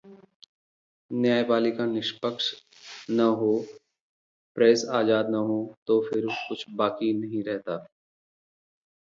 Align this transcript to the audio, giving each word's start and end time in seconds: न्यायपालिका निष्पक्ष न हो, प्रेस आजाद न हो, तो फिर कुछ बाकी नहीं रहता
न्यायपालिका 1.11 1.85
निष्पक्ष 1.85 2.47
न 3.11 3.27
हो, 3.41 3.51
प्रेस 4.57 4.85
आजाद 5.01 5.29
न 5.29 5.43
हो, 5.51 5.59
तो 5.87 6.01
फिर 6.09 6.25
कुछ 6.49 6.65
बाकी 6.75 7.13
नहीं 7.19 7.43
रहता 7.43 7.77